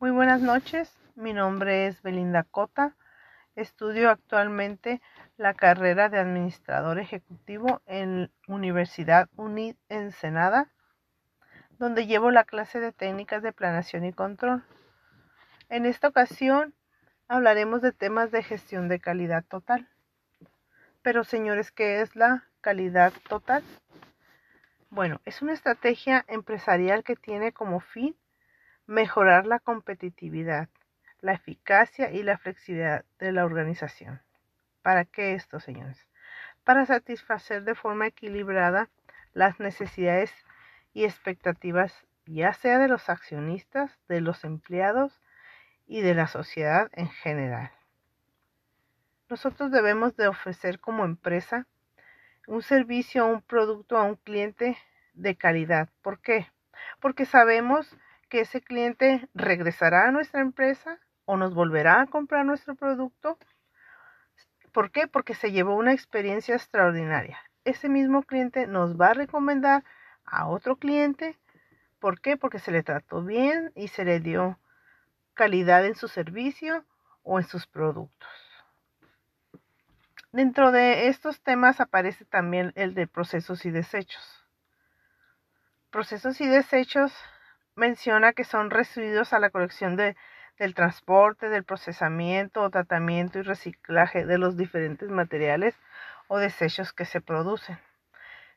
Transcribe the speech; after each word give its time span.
Muy 0.00 0.12
buenas 0.12 0.40
noches, 0.40 0.90
mi 1.14 1.34
nombre 1.34 1.86
es 1.86 2.00
Belinda 2.00 2.42
Cota. 2.42 2.96
Estudio 3.54 4.08
actualmente 4.08 5.02
la 5.36 5.52
carrera 5.52 6.08
de 6.08 6.18
Administrador 6.18 6.98
Ejecutivo 6.98 7.82
en 7.84 8.32
Universidad 8.48 9.28
UNID 9.36 9.76
Ensenada, 9.90 10.72
donde 11.78 12.06
llevo 12.06 12.30
la 12.30 12.44
clase 12.44 12.80
de 12.80 12.92
técnicas 12.92 13.42
de 13.42 13.52
planeación 13.52 14.06
y 14.06 14.14
control. 14.14 14.64
En 15.68 15.84
esta 15.84 16.08
ocasión 16.08 16.72
hablaremos 17.28 17.82
de 17.82 17.92
temas 17.92 18.30
de 18.30 18.42
gestión 18.42 18.88
de 18.88 19.00
calidad 19.00 19.44
total. 19.44 19.86
Pero 21.02 21.24
señores, 21.24 21.72
¿qué 21.72 22.00
es 22.00 22.16
la 22.16 22.48
calidad 22.62 23.12
total? 23.28 23.62
Bueno, 24.88 25.20
es 25.26 25.42
una 25.42 25.52
estrategia 25.52 26.24
empresarial 26.26 27.04
que 27.04 27.16
tiene 27.16 27.52
como 27.52 27.80
fin 27.80 28.16
mejorar 28.90 29.46
la 29.46 29.60
competitividad, 29.60 30.68
la 31.20 31.34
eficacia 31.34 32.10
y 32.10 32.24
la 32.24 32.38
flexibilidad 32.38 33.04
de 33.20 33.30
la 33.30 33.44
organización. 33.44 34.20
¿Para 34.82 35.04
qué 35.04 35.34
esto, 35.34 35.60
señores? 35.60 36.08
Para 36.64 36.84
satisfacer 36.86 37.62
de 37.62 37.76
forma 37.76 38.08
equilibrada 38.08 38.88
las 39.32 39.60
necesidades 39.60 40.34
y 40.92 41.04
expectativas 41.04 42.04
ya 42.26 42.52
sea 42.52 42.78
de 42.78 42.88
los 42.88 43.08
accionistas, 43.08 43.96
de 44.08 44.20
los 44.20 44.42
empleados 44.42 45.20
y 45.86 46.00
de 46.00 46.14
la 46.14 46.26
sociedad 46.26 46.90
en 46.92 47.08
general. 47.08 47.70
Nosotros 49.28 49.70
debemos 49.70 50.16
de 50.16 50.26
ofrecer 50.26 50.80
como 50.80 51.04
empresa 51.04 51.68
un 52.48 52.62
servicio 52.62 53.24
un 53.24 53.40
producto 53.40 53.96
a 53.96 54.02
un 54.02 54.16
cliente 54.16 54.76
de 55.14 55.36
calidad. 55.36 55.90
¿Por 56.02 56.18
qué? 56.18 56.48
Porque 56.98 57.24
sabemos 57.24 57.96
que 58.30 58.40
ese 58.40 58.62
cliente 58.62 59.28
regresará 59.34 60.08
a 60.08 60.12
nuestra 60.12 60.40
empresa 60.40 60.98
o 61.26 61.36
nos 61.36 61.52
volverá 61.52 62.00
a 62.00 62.06
comprar 62.06 62.46
nuestro 62.46 62.74
producto. 62.74 63.36
¿Por 64.72 64.90
qué? 64.92 65.06
Porque 65.08 65.34
se 65.34 65.52
llevó 65.52 65.74
una 65.74 65.92
experiencia 65.92 66.54
extraordinaria. 66.54 67.38
Ese 67.64 67.90
mismo 67.90 68.22
cliente 68.22 68.66
nos 68.66 68.98
va 68.98 69.08
a 69.08 69.14
recomendar 69.14 69.84
a 70.24 70.48
otro 70.48 70.76
cliente. 70.76 71.38
¿Por 71.98 72.20
qué? 72.20 72.36
Porque 72.36 72.60
se 72.60 72.70
le 72.70 72.82
trató 72.82 73.22
bien 73.22 73.72
y 73.74 73.88
se 73.88 74.04
le 74.04 74.20
dio 74.20 74.58
calidad 75.34 75.84
en 75.84 75.96
su 75.96 76.08
servicio 76.08 76.84
o 77.24 77.38
en 77.38 77.46
sus 77.46 77.66
productos. 77.66 78.30
Dentro 80.32 80.70
de 80.70 81.08
estos 81.08 81.40
temas 81.40 81.80
aparece 81.80 82.24
también 82.24 82.72
el 82.76 82.94
de 82.94 83.08
procesos 83.08 83.66
y 83.66 83.70
desechos. 83.72 84.46
Procesos 85.90 86.40
y 86.40 86.46
desechos 86.46 87.12
menciona 87.74 88.32
que 88.32 88.44
son 88.44 88.70
residuos 88.70 89.32
a 89.32 89.38
la 89.38 89.50
colección 89.50 89.96
de, 89.96 90.16
del 90.58 90.74
transporte, 90.74 91.48
del 91.48 91.64
procesamiento 91.64 92.62
o 92.62 92.70
tratamiento 92.70 93.38
y 93.38 93.42
reciclaje 93.42 94.26
de 94.26 94.38
los 94.38 94.56
diferentes 94.56 95.08
materiales 95.10 95.74
o 96.28 96.38
desechos 96.38 96.92
que 96.92 97.04
se 97.04 97.20
producen. 97.20 97.78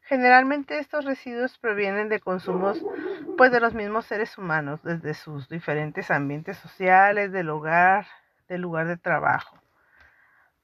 Generalmente 0.03 0.79
estos 0.79 1.05
residuos 1.05 1.57
provienen 1.57 2.09
de 2.09 2.19
consumos 2.19 2.83
pues 3.37 3.51
de 3.51 3.61
los 3.61 3.73
mismos 3.73 4.05
seres 4.05 4.37
humanos, 4.37 4.83
desde 4.83 5.13
sus 5.13 5.47
diferentes 5.47 6.11
ambientes 6.11 6.57
sociales, 6.57 7.31
del 7.31 7.49
hogar, 7.49 8.05
del 8.49 8.61
lugar 8.61 8.87
de 8.87 8.97
trabajo. 8.97 9.57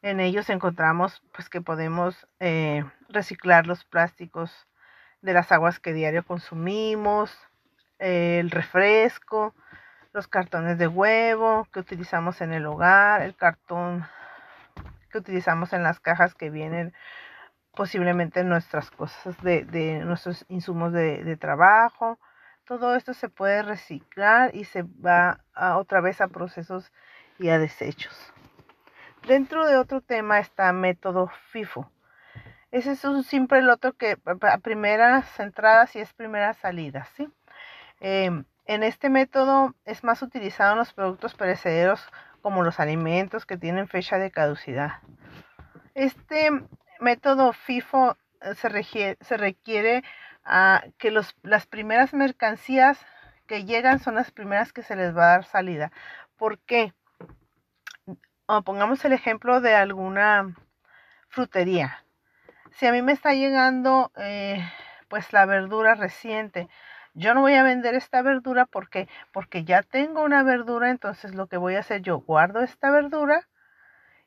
En 0.02 0.20
ellos 0.20 0.50
encontramos 0.50 1.23
pues 1.33 1.50
que 1.50 1.61
podemos 1.61 2.27
eh, 2.39 2.83
reciclar 3.08 3.66
los 3.66 3.86
plásticos 3.86 4.67
de 5.22 5.33
las 5.33 5.52
aguas 5.52 5.80
que 5.80 5.94
diario 5.94 6.23
consumimos, 6.25 7.38
el 8.00 8.50
refresco, 8.50 9.53
los 10.14 10.28
cartones 10.28 10.78
de 10.78 10.88
huevo 10.88 11.67
que 11.72 11.80
utilizamos 11.80 12.42
en 12.42 12.53
el 12.53 12.66
hogar, 12.66 13.22
el 13.22 13.36
cartón 13.36 14.05
que 15.11 15.17
utilizamos 15.17 15.73
en 15.73 15.83
las 15.83 16.00
cajas 16.00 16.36
que 16.36 16.50
vienen 16.50 16.94
posiblemente 17.76 18.43
nuestras 18.43 18.92
cosas 18.92 19.42
de, 19.42 20.02
nuestros 20.04 20.45
insumos 20.49 20.92
de, 20.93 21.37
trabajo. 21.37 22.20
Todo 22.65 22.95
esto 22.95 23.14
se 23.14 23.30
puede 23.30 23.64
reciclar 23.64 24.55
y 24.55 24.66
se 24.66 24.83
va 24.83 25.39
otra 25.77 26.02
vez 26.02 26.21
a 26.21 26.27
procesos 26.27 26.92
y 27.39 27.49
a 27.49 27.58
desechos. 27.58 28.33
Dentro 29.27 29.67
de 29.67 29.77
otro 29.77 30.02
tema 30.02 30.39
está 30.39 30.71
método 30.73 31.31
FIFO. 31.52 31.92
Ese 32.71 32.92
es 32.92 33.04
un 33.04 33.23
simple 33.23 33.61
loto 33.61 33.93
que 33.93 34.17
a 34.26 34.58
primeras 34.60 35.39
entradas 35.39 35.95
y 35.95 35.99
es 35.99 36.14
primera 36.14 36.54
salida, 36.54 37.08
¿sí? 37.16 37.27
Em, 37.99 38.45
en 38.65 38.83
este 38.83 39.10
método 39.10 39.76
es 39.86 40.04
más 40.04 40.21
utilizado 40.21 40.73
en 40.73 40.80
los 40.80 40.93
productos 40.93 41.36
perecederos 41.36 42.02
como 42.42 42.64
los 42.64 42.80
alimentos 42.80 43.45
que 43.45 43.58
tienen 43.58 43.87
fecha 43.87 44.17
de 44.17 44.32
caducidad. 44.32 44.99
Este 45.95 46.49
método 46.99 47.52
FIFO 47.54 48.17
eh, 48.42 48.55
se, 48.55 49.37
requiere, 49.37 50.04
ah, 50.45 50.83
que 50.98 51.11
las 51.11 51.65
primeras 51.67 52.14
mercancías 52.14 53.05
que 53.48 53.65
llegan 53.65 53.99
son 53.99 54.16
las 54.16 54.31
primeras 54.31 54.71
que 54.71 54.83
se 54.83 54.95
les 54.95 55.16
va 55.16 55.26
a 55.26 55.31
dar 55.31 55.45
salida. 55.45 55.92
¿Por 56.37 56.60
qué? 56.60 56.93
pongamos 58.66 59.05
el 59.05 59.14
ejemplo 59.14 59.61
de 59.61 59.76
alguna 59.76 60.55
frutería. 61.27 62.04
Si 62.71 62.87
a 62.87 62.92
mí 62.92 63.02
me 63.02 63.11
está 63.11 63.33
llegando 63.33 64.11
eh, 64.16 64.67
pues 65.08 65.33
la 65.33 65.45
verdura 65.45 65.95
reciente, 65.95 66.67
yo 67.14 67.33
no 67.33 67.42
voy 67.42 67.55
a 67.55 67.64
vender 67.64 67.95
esta 67.95 68.21
verdura 68.21 68.65
porque 68.65 69.08
porque 69.31 69.64
ya 69.64 69.83
tengo 69.83 70.23
una 70.23 70.43
verdura, 70.43 70.89
entonces 70.89 71.36
lo 71.36 71.47
que 71.47 71.58
voy 71.58 71.75
a 71.75 71.80
hacer 71.80 72.02
yo 72.02 72.20
guardo 72.20 72.61
esta 72.61 72.92
verdura 72.92 73.47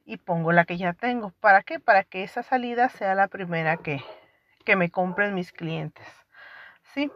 y 0.04 0.16
pongo 0.16 0.52
la 0.52 0.64
que 0.64 0.76
ya 0.76 0.92
tengo. 0.92 1.30
¿Para 1.40 1.62
qué? 1.62 1.80
Para 1.80 2.04
que 2.04 2.22
esa 2.22 2.42
salida 2.42 2.88
sea 2.88 3.14
la 3.14 3.28
primera 3.28 3.76
que, 3.76 4.02
que 4.64 4.76
me 4.76 4.90
compren 4.90 5.34
mis 5.34 5.52
clientes. 5.52 6.06
¿Sí? 6.94 7.10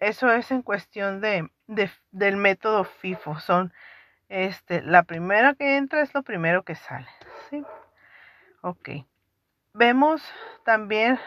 Eso 0.00 0.32
es 0.32 0.50
en 0.50 0.62
cuestión 0.62 1.20
de, 1.20 1.48
del 2.10 2.36
método 2.36 2.84
FIFO. 2.84 3.38
Son 3.38 3.72
este, 4.28 4.82
la 4.82 5.04
primera 5.04 5.54
que 5.54 5.76
entra 5.76 6.02
es 6.02 6.12
lo 6.14 6.22
primero 6.22 6.64
que 6.64 6.74
sale. 6.74 7.08
¿Sí? 7.48 7.62
Ok. 8.62 8.90
Vemos 9.74 10.22
también 10.64 11.18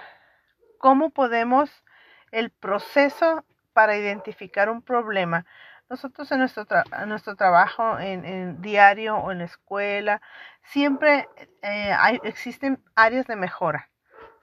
cómo 0.78 1.10
podemos 1.10 1.85
el 2.32 2.50
proceso 2.50 3.46
para 3.74 3.98
identificar 3.98 4.70
un 4.70 4.82
problema. 4.82 5.46
Nosotros 5.90 6.32
en 6.32 6.40
nuestro, 6.40 6.66
nuestro 7.06 7.36
trabajo 7.36 8.00
en, 8.00 8.62
diario 8.62 9.18
o 9.18 9.32
en 9.32 9.40
la 9.40 9.46
escuela, 9.46 10.22
siempre 10.64 11.30
eh, 11.62 11.94
hay, 11.98 12.20
existen 12.24 12.84
áreas 12.96 13.28
de 13.28 13.36
mejora, 13.36 13.90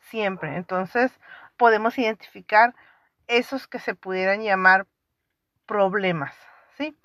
siempre. 0.00 0.56
Entonces 0.56 1.10
podemos 1.56 1.98
identificar 1.98 2.74
esos 3.26 3.66
que 3.66 3.78
se 3.78 3.94
pudieran 3.94 4.42
llamar 4.42 4.86
problemas, 5.66 6.34
¿sí? 6.76 6.96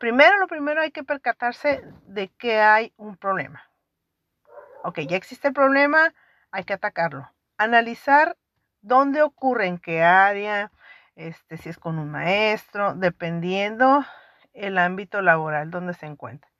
Primero, 0.00 0.38
lo 0.38 0.48
primero 0.48 0.80
hay 0.80 0.90
que 0.90 1.04
percatarse 1.04 1.84
de 2.06 2.28
que 2.28 2.60
hay 2.60 2.92
un 2.96 3.16
problema. 3.16 3.62
Ok, 4.82 4.98
ya 5.00 5.16
existe 5.16 5.48
el 5.48 5.54
problema, 5.54 6.12
hay 6.50 6.64
que 6.64 6.72
atacarlo. 6.72 7.30
Analizar 7.56 8.36
dónde 8.82 9.22
ocurre, 9.22 9.66
en 9.66 9.78
qué 9.78 10.02
área, 10.02 10.70
este, 11.16 11.56
si 11.56 11.68
es 11.68 11.78
con 11.78 11.98
un 11.98 12.10
maestro, 12.10 12.94
dependiendo 12.94 14.04
el 14.52 14.78
ámbito 14.78 15.22
laboral 15.22 15.70
donde 15.70 15.94
se 15.94 16.06
encuentre. 16.06 16.50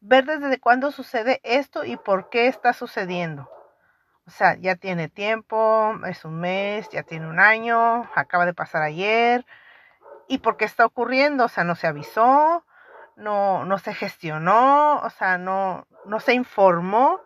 Ver 0.00 0.24
desde 0.24 0.58
cuándo 0.58 0.90
sucede 0.90 1.40
esto 1.44 1.84
y 1.84 1.96
por 1.96 2.28
qué 2.28 2.48
está 2.48 2.72
sucediendo. 2.72 3.50
O 4.26 4.30
sea, 4.30 4.56
ya 4.56 4.74
tiene 4.74 5.08
tiempo, 5.08 5.94
es 6.06 6.24
un 6.24 6.40
mes, 6.40 6.88
ya 6.90 7.04
tiene 7.04 7.28
un 7.28 7.38
año, 7.38 8.10
acaba 8.14 8.44
de 8.44 8.54
pasar 8.54 8.82
ayer. 8.82 9.46
¿Y 10.28 10.38
por 10.38 10.56
qué 10.56 10.64
está 10.64 10.84
ocurriendo? 10.84 11.44
O 11.44 11.48
sea, 11.48 11.62
no 11.62 11.76
se 11.76 11.86
avisó, 11.86 12.64
no, 13.14 13.64
no 13.64 13.78
se 13.78 13.94
gestionó, 13.94 15.00
o 15.00 15.10
sea, 15.10 15.38
no, 15.38 15.86
no 16.04 16.18
se 16.18 16.34
informó. 16.34 17.20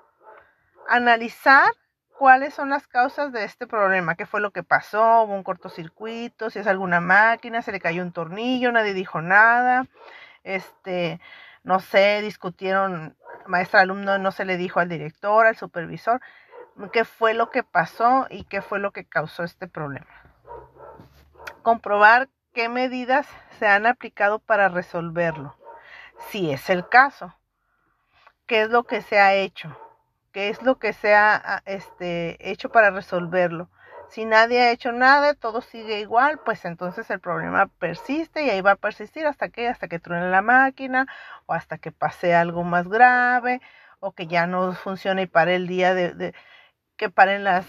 Analizar 0.88 1.72
cuáles 2.20 2.52
son 2.52 2.68
las 2.68 2.86
causas 2.86 3.32
de 3.32 3.44
este 3.44 3.66
problema, 3.66 4.14
qué 4.14 4.26
fue 4.26 4.42
lo 4.42 4.50
que 4.50 4.62
pasó, 4.62 5.22
hubo 5.22 5.32
un 5.32 5.42
cortocircuito, 5.42 6.50
si 6.50 6.58
es 6.58 6.66
alguna 6.66 7.00
máquina, 7.00 7.62
se 7.62 7.72
le 7.72 7.80
cayó 7.80 8.02
un 8.02 8.12
tornillo, 8.12 8.70
nadie 8.72 8.92
dijo 8.92 9.22
nada, 9.22 9.86
este, 10.44 11.18
no 11.62 11.80
sé, 11.80 12.20
discutieron, 12.20 13.16
maestra 13.46 13.80
alumno 13.80 14.18
no 14.18 14.32
se 14.32 14.44
le 14.44 14.58
dijo 14.58 14.80
al 14.80 14.90
director, 14.90 15.46
al 15.46 15.56
supervisor, 15.56 16.20
qué 16.92 17.06
fue 17.06 17.32
lo 17.32 17.48
que 17.48 17.62
pasó 17.62 18.26
y 18.28 18.44
qué 18.44 18.60
fue 18.60 18.80
lo 18.80 18.90
que 18.90 19.06
causó 19.06 19.42
este 19.42 19.66
problema. 19.66 20.34
Comprobar 21.62 22.28
qué 22.52 22.68
medidas 22.68 23.26
se 23.58 23.66
han 23.66 23.86
aplicado 23.86 24.40
para 24.40 24.68
resolverlo, 24.68 25.56
si 26.28 26.50
es 26.50 26.68
el 26.68 26.86
caso, 26.86 27.34
qué 28.44 28.60
es 28.60 28.68
lo 28.68 28.84
que 28.84 29.00
se 29.00 29.18
ha 29.18 29.32
hecho 29.32 29.74
qué 30.32 30.48
es 30.48 30.62
lo 30.62 30.78
que 30.78 30.92
se 30.92 31.14
ha 31.14 31.36
ah, 31.36 31.62
este, 31.66 32.50
hecho 32.50 32.70
para 32.70 32.90
resolverlo. 32.90 33.68
Si 34.08 34.24
nadie 34.24 34.60
ha 34.60 34.72
hecho 34.72 34.92
nada, 34.92 35.34
todo 35.34 35.60
sigue 35.60 36.00
igual, 36.00 36.40
pues 36.44 36.64
entonces 36.64 37.08
el 37.10 37.20
problema 37.20 37.68
persiste 37.78 38.42
y 38.44 38.50
ahí 38.50 38.60
va 38.60 38.72
a 38.72 38.76
persistir 38.76 39.26
hasta 39.26 39.50
que 39.50 39.68
hasta 39.68 39.88
que 39.88 40.00
truene 40.00 40.30
la 40.30 40.42
máquina 40.42 41.06
o 41.46 41.54
hasta 41.54 41.78
que 41.78 41.92
pase 41.92 42.34
algo 42.34 42.64
más 42.64 42.88
grave 42.88 43.60
o 44.00 44.12
que 44.12 44.26
ya 44.26 44.46
no 44.46 44.72
funcione 44.74 45.22
y 45.22 45.26
pare 45.26 45.54
el 45.54 45.68
día 45.68 45.94
de, 45.94 46.34
que 46.96 47.10
paren 47.10 47.44
las 47.44 47.66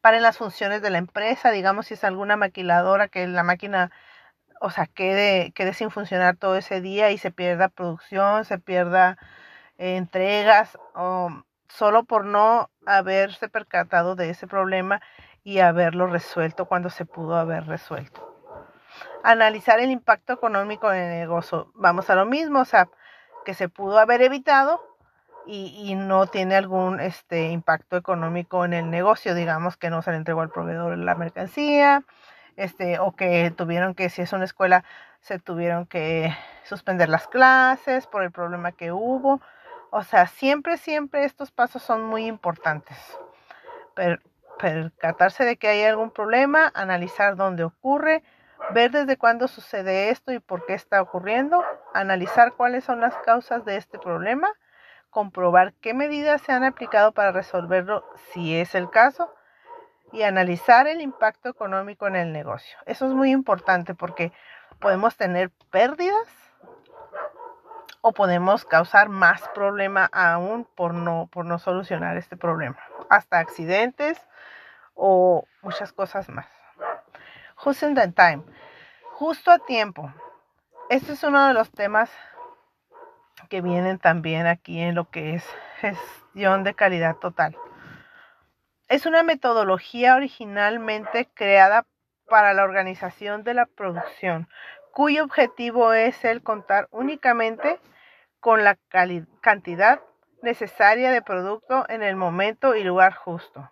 paren 0.00 0.22
las 0.22 0.36
funciones 0.36 0.82
de 0.82 0.90
la 0.90 0.98
empresa, 0.98 1.50
digamos 1.50 1.86
si 1.86 1.94
es 1.94 2.04
alguna 2.04 2.36
maquiladora 2.36 3.08
que 3.08 3.26
la 3.26 3.44
máquina 3.44 3.90
o 4.62 4.70
sea, 4.70 4.86
quede, 4.86 5.52
quede 5.52 5.74
sin 5.74 5.90
funcionar 5.90 6.36
todo 6.36 6.56
ese 6.56 6.80
día 6.80 7.10
y 7.10 7.18
se 7.18 7.32
pierda 7.32 7.68
producción, 7.68 8.44
se 8.44 8.58
pierda 8.58 9.18
entregas, 9.82 10.78
o 10.94 11.30
solo 11.68 12.04
por 12.04 12.24
no 12.24 12.70
haberse 12.86 13.48
percatado 13.48 14.14
de 14.14 14.30
ese 14.30 14.46
problema 14.46 15.00
y 15.44 15.58
haberlo 15.58 16.06
resuelto 16.06 16.66
cuando 16.66 16.90
se 16.90 17.04
pudo 17.04 17.36
haber 17.36 17.66
resuelto. 17.66 18.28
Analizar 19.24 19.80
el 19.80 19.90
impacto 19.90 20.32
económico 20.32 20.92
en 20.92 21.02
el 21.02 21.18
negocio. 21.18 21.72
Vamos 21.74 22.10
a 22.10 22.14
lo 22.14 22.26
mismo, 22.26 22.60
o 22.60 22.64
sea, 22.64 22.88
que 23.44 23.54
se 23.54 23.68
pudo 23.68 23.98
haber 23.98 24.22
evitado 24.22 24.80
y, 25.46 25.74
y, 25.76 25.96
no 25.96 26.26
tiene 26.26 26.54
algún 26.54 27.00
este, 27.00 27.48
impacto 27.48 27.96
económico 27.96 28.64
en 28.64 28.74
el 28.74 28.90
negocio, 28.90 29.34
digamos 29.34 29.76
que 29.76 29.90
no 29.90 30.02
se 30.02 30.12
le 30.12 30.18
entregó 30.18 30.40
al 30.40 30.50
proveedor 30.50 30.96
la 30.96 31.16
mercancía, 31.16 32.04
este, 32.56 33.00
o 33.00 33.12
que 33.12 33.50
tuvieron 33.50 33.94
que, 33.94 34.08
si 34.08 34.22
es 34.22 34.32
una 34.32 34.44
escuela, 34.44 34.84
se 35.20 35.38
tuvieron 35.38 35.86
que 35.86 36.32
suspender 36.64 37.08
las 37.08 37.26
clases 37.26 38.06
por 38.06 38.22
el 38.22 38.30
problema 38.30 38.72
que 38.72 38.92
hubo. 38.92 39.40
O 39.94 40.04
sea, 40.04 40.26
siempre, 40.26 40.78
siempre 40.78 41.26
estos 41.26 41.50
pasos 41.50 41.82
son 41.82 42.06
muy 42.06 42.24
importantes. 42.24 42.96
percatarse 44.58 45.44
de 45.44 45.58
que 45.58 45.68
hay 45.68 45.84
algún 45.84 46.10
problema, 46.10 46.72
analizar 46.74 47.36
dónde 47.36 47.64
ocurre, 47.64 48.22
ver 48.70 48.90
desde 48.90 49.18
cuándo 49.18 49.48
sucede 49.48 50.08
esto 50.08 50.32
y 50.32 50.38
por 50.38 50.64
qué 50.64 50.72
está 50.72 51.02
ocurriendo, 51.02 51.62
analizar 51.92 52.54
cuáles 52.54 52.84
son 52.84 53.00
las 53.00 53.14
causas 53.18 53.66
de 53.66 53.76
este 53.76 53.98
problema, 53.98 54.48
comprobar 55.10 55.74
qué 55.74 55.92
medidas 55.92 56.40
se 56.40 56.52
han 56.52 56.64
aplicado 56.64 57.12
para 57.12 57.30
resolverlo 57.30 58.02
si 58.32 58.56
es 58.56 58.74
el 58.74 58.88
caso 58.88 59.34
y 60.10 60.22
analizar 60.22 60.86
el 60.86 61.02
impacto 61.02 61.50
económico 61.50 62.06
en 62.06 62.16
el 62.16 62.32
negocio. 62.32 62.78
Eso 62.86 63.04
es 63.04 63.12
muy 63.12 63.30
importante 63.30 63.94
porque 63.94 64.32
podemos 64.78 65.18
tener 65.18 65.50
pérdidas 65.70 66.51
o 68.02 68.12
podemos 68.12 68.64
causar 68.64 69.08
más 69.08 69.48
problema 69.54 70.10
aún 70.12 70.66
por 70.76 70.92
no, 70.92 71.28
por 71.32 71.46
no 71.46 71.58
solucionar 71.58 72.16
este 72.16 72.36
problema. 72.36 72.78
Hasta 73.08 73.38
accidentes 73.38 74.20
o 74.94 75.46
muchas 75.62 75.92
cosas 75.92 76.28
más. 76.28 76.46
Just 77.56 77.84
in 77.84 77.94
the 77.94 78.08
time. 78.08 78.42
Justo 79.14 79.52
a 79.52 79.58
tiempo. 79.58 80.12
Este 80.90 81.12
es 81.12 81.22
uno 81.22 81.46
de 81.46 81.54
los 81.54 81.70
temas 81.70 82.10
que 83.48 83.60
vienen 83.60 83.98
también 83.98 84.46
aquí 84.46 84.80
en 84.80 84.94
lo 84.96 85.08
que 85.08 85.34
es 85.36 85.44
gestión 85.80 86.64
de 86.64 86.74
calidad 86.74 87.16
total. 87.16 87.56
Es 88.88 89.06
una 89.06 89.22
metodología 89.22 90.16
originalmente 90.16 91.28
creada 91.32 91.86
para 92.28 92.52
la 92.52 92.64
organización 92.64 93.44
de 93.44 93.54
la 93.54 93.66
producción, 93.66 94.48
cuyo 94.92 95.24
objetivo 95.24 95.92
es 95.92 96.24
el 96.24 96.42
contar 96.42 96.88
únicamente 96.90 97.80
con 98.40 98.64
la 98.64 98.76
cantidad 99.40 100.00
necesaria 100.42 101.10
de 101.10 101.22
producto 101.22 101.86
en 101.88 102.02
el 102.02 102.16
momento 102.16 102.76
y 102.76 102.84
lugar 102.84 103.14
justo. 103.14 103.70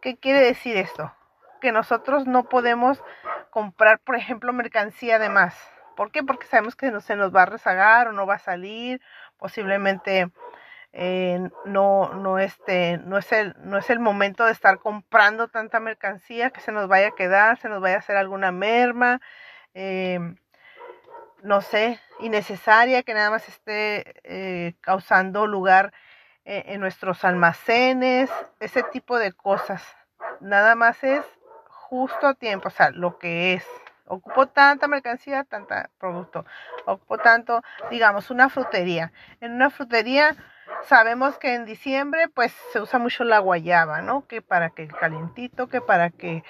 ¿Qué 0.00 0.16
quiere 0.16 0.40
decir 0.40 0.76
esto? 0.76 1.12
Que 1.60 1.72
nosotros 1.72 2.26
no 2.26 2.48
podemos 2.48 3.02
comprar, 3.50 3.98
por 4.00 4.16
ejemplo, 4.16 4.52
mercancía 4.52 5.18
de 5.18 5.28
más. 5.28 5.54
¿Por 5.96 6.10
qué? 6.12 6.22
Porque 6.22 6.46
sabemos 6.46 6.76
que 6.76 6.90
no 6.90 7.00
se 7.00 7.16
nos 7.16 7.34
va 7.34 7.42
a 7.42 7.46
rezagar 7.46 8.08
o 8.08 8.12
no 8.12 8.26
va 8.26 8.34
a 8.34 8.38
salir, 8.38 9.00
posiblemente 9.36 10.30
eh, 10.92 11.50
no, 11.64 12.14
no, 12.14 12.38
este, 12.38 12.98
no, 12.98 13.18
es 13.18 13.30
el, 13.32 13.54
no 13.58 13.78
es 13.78 13.90
el 13.90 13.98
momento 13.98 14.44
de 14.46 14.52
estar 14.52 14.78
comprando 14.78 15.48
tanta 15.48 15.80
mercancía 15.80 16.50
que 16.50 16.60
se 16.60 16.72
nos 16.72 16.88
vaya 16.88 17.08
a 17.08 17.14
quedar, 17.14 17.58
se 17.58 17.68
nos 17.68 17.80
vaya 17.80 17.96
a 17.96 17.98
hacer 17.98 18.16
alguna 18.16 18.52
merma, 18.52 19.20
em, 19.74 20.36
no 21.42 21.60
sé, 21.60 22.00
innecesaria, 22.20 23.02
que 23.02 23.14
nada 23.14 23.30
más 23.30 23.48
esté 23.48 24.14
eh, 24.24 24.74
causando 24.80 25.46
lugar 25.46 25.92
eh, 26.44 26.64
en 26.66 26.80
nuestros 26.80 27.24
almacenes, 27.24 28.30
ese 28.60 28.82
tipo 28.82 29.18
de 29.18 29.32
cosas. 29.32 29.82
Nada 30.40 30.74
más 30.74 31.02
es 31.04 31.24
justo 31.68 32.26
a 32.26 32.34
tiempo, 32.34 32.68
o 32.68 32.70
sea, 32.70 32.90
lo 32.90 33.18
que 33.18 33.54
es. 33.54 33.66
Ocupo 34.06 34.46
tanta 34.46 34.88
mercancía, 34.88 35.44
tanta 35.44 35.90
producto. 35.98 36.46
Ocupo 36.86 37.18
tanto, 37.18 37.62
digamos, 37.90 38.30
una 38.30 38.48
frutería. 38.48 39.12
En 39.40 39.52
una 39.52 39.68
frutería 39.68 40.34
sabemos 40.84 41.38
que 41.38 41.54
en 41.54 41.64
diciembre 41.64 42.28
pues 42.28 42.52
se 42.72 42.80
usa 42.80 42.98
mucho 42.98 43.24
la 43.24 43.38
guayaba, 43.38 44.00
¿no? 44.02 44.26
Que 44.26 44.42
para 44.42 44.70
que 44.70 44.82
el 44.84 44.92
calientito, 44.92 45.68
que 45.68 45.80
para 45.80 46.10
que 46.10 46.42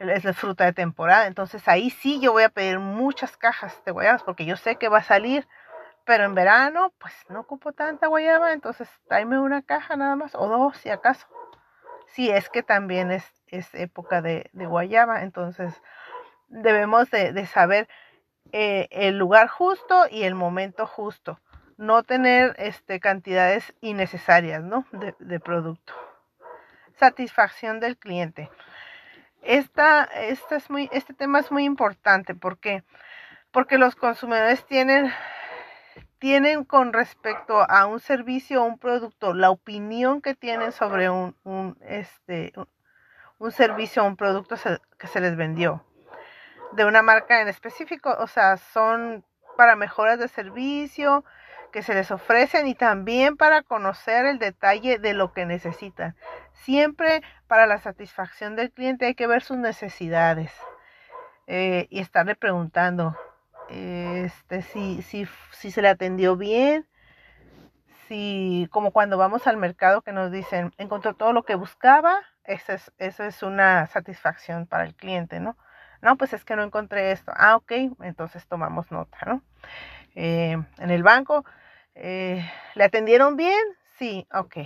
es 0.00 0.24
la 0.24 0.32
fruta 0.32 0.64
de 0.64 0.72
temporada. 0.72 1.26
Entonces 1.26 1.66
ahí 1.68 1.90
sí 1.90 2.20
yo 2.20 2.32
voy 2.32 2.42
a 2.42 2.48
pedir 2.48 2.78
muchas 2.78 3.36
cajas 3.36 3.80
de 3.84 3.92
guayabas 3.92 4.22
porque 4.22 4.44
yo 4.44 4.56
sé 4.56 4.76
que 4.76 4.88
va 4.88 4.98
a 4.98 5.02
salir. 5.02 5.46
Pero 6.04 6.24
en 6.24 6.34
verano 6.34 6.92
pues 6.98 7.14
no 7.28 7.40
ocupo 7.40 7.72
tanta 7.72 8.08
guayaba, 8.08 8.52
entonces 8.52 8.88
tráeme 9.06 9.38
una 9.38 9.62
caja 9.62 9.96
nada 9.96 10.16
más 10.16 10.34
o 10.34 10.48
dos 10.48 10.76
si 10.78 10.90
acaso. 10.90 11.28
Si 12.06 12.30
es 12.30 12.48
que 12.48 12.62
también 12.62 13.12
es, 13.12 13.24
es 13.46 13.72
época 13.74 14.20
de, 14.20 14.50
guayaba, 14.52 15.22
entonces 15.22 15.80
debemos 16.48 17.10
de, 17.10 17.46
saber 17.46 17.88
eh, 18.50 18.88
el 18.90 19.18
lugar 19.18 19.46
justo 19.46 20.06
y 20.10 20.24
el 20.24 20.34
momento 20.34 20.86
justo 20.86 21.38
no 21.80 22.02
tener 22.02 22.54
este, 22.58 23.00
cantidades 23.00 23.74
innecesarias 23.80 24.62
¿no? 24.62 24.84
de, 24.92 25.40
producto. 25.40 25.94
Satisfacción 26.98 27.80
del 27.80 27.96
cliente. 27.96 28.50
Esta, 29.42 30.04
esta 30.04 30.56
es 30.56 30.70
muy, 30.70 30.88
este 30.92 31.14
tema 31.14 31.40
es 31.40 31.50
muy 31.50 31.64
importante 31.64 32.34
porque, 32.34 32.84
porque 33.50 33.78
los 33.78 33.96
consumidores 33.96 34.64
tienen, 34.66 35.12
tienen 36.18 36.64
con 36.64 36.92
respecto 36.92 37.64
a 37.68 37.86
un 37.86 38.00
servicio 38.00 38.62
o 38.62 38.66
un 38.66 38.78
producto 38.78 39.34
la 39.34 39.50
opinión 39.50 40.20
que 40.20 40.34
tienen 40.34 40.72
sobre 40.72 41.08
un, 41.08 41.34
un, 41.44 41.78
este, 41.82 42.52
un 43.38 43.52
servicio 43.52 44.02
o 44.02 44.06
un 44.06 44.16
producto 44.16 44.56
que 44.98 45.06
se 45.06 45.20
les 45.20 45.36
vendió 45.36 45.84
de 46.72 46.84
una 46.84 47.02
marca 47.02 47.40
en 47.40 47.48
específico. 47.48 48.14
O 48.18 48.26
sea, 48.26 48.56
son 48.56 49.24
para 49.56 49.76
mejoras 49.76 50.18
de 50.18 50.28
servicio, 50.28 51.24
que 51.70 51.82
se 51.82 51.94
les 51.94 52.10
ofrecen 52.10 52.66
y 52.66 52.74
también 52.74 53.36
para 53.36 53.62
conocer 53.62 54.26
el 54.26 54.38
detalle 54.38 54.98
de 54.98 55.14
lo 55.14 55.32
que 55.32 55.46
necesitan. 55.46 56.16
Siempre 56.52 57.22
para 57.46 57.66
la 57.66 57.78
satisfacción 57.78 58.56
del 58.56 58.70
cliente 58.70 59.06
hay 59.06 59.14
que 59.14 59.26
ver 59.26 59.42
sus 59.42 59.56
necesidades 59.56 60.52
eh, 61.46 61.86
y 61.90 62.00
estarle 62.00 62.34
preguntando 62.34 63.16
este, 63.70 64.62
si, 64.62 65.02
si, 65.02 65.28
si 65.52 65.70
se 65.70 65.82
le 65.82 65.88
atendió 65.88 66.36
bien, 66.36 66.86
si 68.08 68.68
como 68.72 68.90
cuando 68.90 69.16
vamos 69.16 69.46
al 69.46 69.56
mercado 69.56 70.02
que 70.02 70.12
nos 70.12 70.32
dicen 70.32 70.72
encontró 70.78 71.14
todo 71.14 71.32
lo 71.32 71.44
que 71.44 71.54
buscaba, 71.54 72.20
eso 72.44 72.72
es, 72.72 72.92
eso 72.98 73.24
es 73.24 73.42
una 73.42 73.86
satisfacción 73.86 74.66
para 74.66 74.84
el 74.84 74.94
cliente, 74.94 75.38
¿no? 75.38 75.56
No, 76.02 76.16
pues 76.16 76.32
es 76.32 76.44
que 76.44 76.56
no 76.56 76.62
encontré 76.62 77.12
esto. 77.12 77.30
Ah, 77.36 77.56
ok, 77.56 77.72
entonces 78.00 78.46
tomamos 78.46 78.90
nota, 78.90 79.18
¿no? 79.26 79.42
Eh, 80.16 80.56
en 80.78 80.90
el 80.90 81.02
banco 81.02 81.44
eh, 82.02 82.50
¿Le 82.74 82.84
atendieron 82.84 83.36
bien? 83.36 83.60
Sí, 83.98 84.26
ok. 84.32 84.56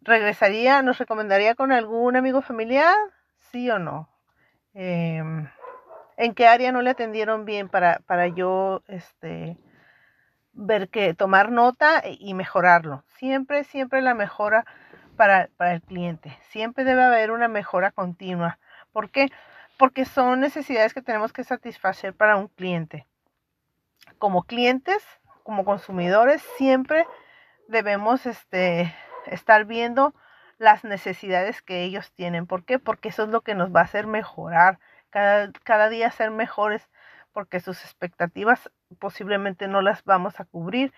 ¿Regresaría, 0.00 0.80
nos 0.82 0.98
recomendaría 0.98 1.56
con 1.56 1.72
algún 1.72 2.14
amigo 2.14 2.40
familiar? 2.40 2.94
Sí 3.50 3.68
o 3.68 3.80
no. 3.80 4.08
Em, 4.74 5.48
¿En 6.16 6.34
qué 6.34 6.46
área 6.46 6.70
no 6.70 6.82
le 6.82 6.90
atendieron 6.90 7.44
bien 7.44 7.68
para, 7.68 7.98
para 8.06 8.28
yo 8.28 8.82
este, 8.86 9.58
ver 10.52 10.88
que 10.88 11.14
tomar 11.14 11.50
nota 11.50 12.02
y 12.06 12.32
mejorarlo? 12.34 13.02
Siempre, 13.16 13.64
siempre 13.64 14.00
la 14.00 14.14
mejora 14.14 14.64
para, 15.16 15.48
para 15.56 15.72
el 15.74 15.82
cliente. 15.82 16.38
Siempre 16.50 16.84
debe 16.84 17.02
haber 17.02 17.32
una 17.32 17.48
mejora 17.48 17.90
continua. 17.90 18.58
¿Por 18.92 19.10
qué? 19.10 19.30
Porque 19.76 20.04
son 20.04 20.38
necesidades 20.38 20.94
que 20.94 21.02
tenemos 21.02 21.32
que 21.32 21.42
satisfacer 21.42 22.14
para 22.14 22.36
un 22.36 22.46
cliente. 22.46 23.06
Como 24.18 24.44
clientes, 24.44 25.04
como 25.48 25.64
consumidores 25.64 26.42
siempre 26.58 27.06
debemos 27.68 28.26
este, 28.26 28.94
estar 29.24 29.64
viendo 29.64 30.14
las 30.58 30.84
necesidades 30.84 31.62
que 31.62 31.84
ellos 31.84 32.12
tienen. 32.12 32.46
¿Por 32.46 32.66
qué? 32.66 32.78
Porque 32.78 33.08
eso 33.08 33.22
es 33.22 33.30
lo 33.30 33.40
que 33.40 33.54
nos 33.54 33.74
va 33.74 33.80
a 33.80 33.84
hacer 33.84 34.06
mejorar, 34.06 34.78
cada, 35.08 35.50
cada 35.64 35.88
día 35.88 36.10
ser 36.10 36.30
mejores, 36.32 36.90
porque 37.32 37.60
sus 37.60 37.82
expectativas 37.82 38.70
posiblemente 38.98 39.68
no 39.68 39.80
las 39.80 40.04
vamos 40.04 40.38
a 40.38 40.44
cubrir 40.44 40.92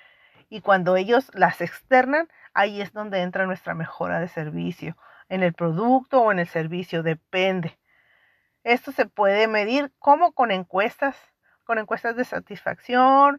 y 0.49 0.63
cuando 0.63 0.97
ellos 0.97 1.31
las 1.33 1.61
externan, 1.61 2.29
ahí 2.53 2.81
es 2.81 2.93
donde 2.93 3.23
entra 3.23 3.47
nuestra 3.47 3.75
mejora 3.75 4.19
de 4.19 4.27
servicio, 4.27 4.97
en 5.29 5.45
el 5.45 5.55
producto 5.55 6.23
o 6.23 6.33
en 6.33 6.41
el 6.41 6.49
servicio, 6.49 7.05
depende. 7.05 7.79
Esto 8.65 8.91
se 8.91 9.07
puede 9.07 9.47
medir 9.47 9.93
como 10.01 10.33
con 10.33 10.51
encuestas, 10.51 11.17
con 11.63 11.79
encuestas 11.79 12.17
de 12.17 12.25
satisfacción 12.25 13.39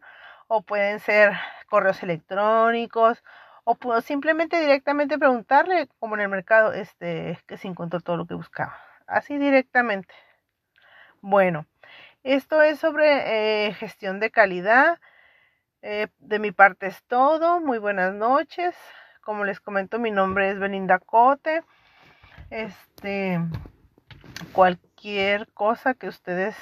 o 0.54 0.60
pueden 0.60 1.00
ser 1.00 1.32
correos 1.66 2.02
electrónicos 2.02 3.24
o 3.64 3.74
simplemente 4.02 4.60
directamente 4.60 5.18
preguntarle 5.18 5.88
como 5.98 6.14
en 6.14 6.20
el 6.20 6.28
mercado 6.28 6.74
este 6.74 7.38
que 7.46 7.56
se 7.56 7.68
encontró 7.68 8.00
todo 8.00 8.18
lo 8.18 8.26
que 8.26 8.34
buscaba. 8.34 8.76
Así 9.06 9.38
directamente. 9.38 10.12
Bueno, 11.22 11.64
esto 12.22 12.60
es 12.60 12.78
sobre 12.78 13.68
eh, 13.68 13.72
gestión 13.72 14.20
de 14.20 14.30
calidad. 14.30 15.00
Eh, 15.80 16.08
de 16.18 16.38
mi 16.38 16.52
parte 16.52 16.86
es 16.86 17.02
todo. 17.04 17.58
Muy 17.60 17.78
buenas 17.78 18.12
noches. 18.12 18.74
Como 19.22 19.46
les 19.46 19.58
comento, 19.58 19.98
mi 19.98 20.10
nombre 20.10 20.50
es 20.50 20.58
Belinda 20.58 20.98
Cote. 20.98 21.62
Este, 22.50 23.40
cualquier 24.52 25.50
cosa 25.54 25.94
que 25.94 26.08
ustedes 26.08 26.56